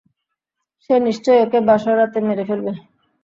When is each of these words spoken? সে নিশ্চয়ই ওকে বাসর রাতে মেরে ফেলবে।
সে 0.83 0.95
নিশ্চয়ই 0.99 1.41
ওকে 1.45 1.59
বাসর 1.67 1.95
রাতে 1.99 2.19
মেরে 2.27 2.43
ফেলবে। 2.49 2.71